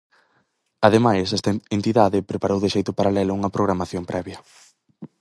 Ademais, 0.87 1.27
esta 1.37 1.51
entidade 1.77 2.27
preparou 2.31 2.59
de 2.61 2.71
xeito 2.75 2.91
paralelo 2.99 3.35
unha 3.39 3.53
programación 3.55 4.03
previa. 4.11 4.39